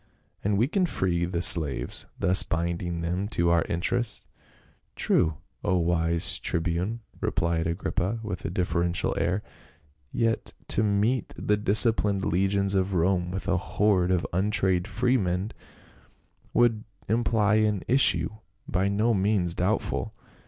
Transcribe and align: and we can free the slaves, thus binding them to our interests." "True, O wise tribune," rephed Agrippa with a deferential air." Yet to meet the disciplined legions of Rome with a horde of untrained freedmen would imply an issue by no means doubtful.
and 0.43 0.57
we 0.57 0.67
can 0.67 0.83
free 0.83 1.25
the 1.25 1.43
slaves, 1.43 2.07
thus 2.17 2.41
binding 2.41 3.01
them 3.01 3.27
to 3.27 3.51
our 3.51 3.63
interests." 3.65 4.25
"True, 4.95 5.37
O 5.63 5.77
wise 5.77 6.39
tribune," 6.39 7.01
rephed 7.19 7.67
Agrippa 7.67 8.19
with 8.23 8.43
a 8.43 8.49
deferential 8.49 9.13
air." 9.19 9.43
Yet 10.11 10.53
to 10.69 10.81
meet 10.81 11.35
the 11.37 11.55
disciplined 11.55 12.25
legions 12.25 12.73
of 12.73 12.95
Rome 12.95 13.29
with 13.29 13.47
a 13.47 13.57
horde 13.57 14.09
of 14.09 14.25
untrained 14.33 14.87
freedmen 14.87 15.51
would 16.51 16.83
imply 17.07 17.57
an 17.57 17.83
issue 17.87 18.29
by 18.67 18.87
no 18.87 19.13
means 19.13 19.53
doubtful. 19.53 20.15